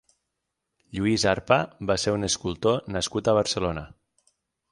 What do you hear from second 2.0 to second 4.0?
ser un escultor nascut a Barcelona.